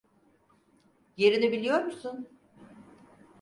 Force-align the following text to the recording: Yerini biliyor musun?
Yerini 1.17 1.51
biliyor 1.51 1.83
musun? 1.85 2.29